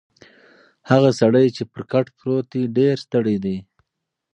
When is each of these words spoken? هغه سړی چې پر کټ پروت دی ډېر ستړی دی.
هغه 0.89 1.09
سړی 1.19 1.47
چې 1.55 1.63
پر 1.71 1.81
کټ 1.91 2.05
پروت 2.17 2.45
دی 2.53 2.63
ډېر 2.77 2.95
ستړی 3.05 3.37
دی. 3.45 3.57